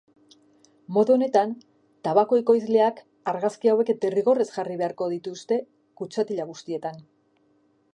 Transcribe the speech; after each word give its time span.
Modu 0.95 1.13
honetan, 1.15 1.53
tabako 2.07 2.41
ekoizleak 2.43 3.03
argazki 3.35 3.73
hauek 3.75 3.95
derrigorrez 4.07 4.51
jarri 4.57 4.79
behrako 4.83 5.15
dituzte 5.17 5.65
kutxatila 6.03 6.51
guztietan. 6.55 7.03